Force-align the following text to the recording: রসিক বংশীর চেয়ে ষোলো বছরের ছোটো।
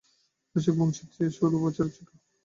রসিক 0.55 0.75
বংশীর 0.77 1.07
চেয়ে 1.13 1.35
ষোলো 1.37 1.57
বছরের 1.63 1.91
ছোটো। 1.95 2.13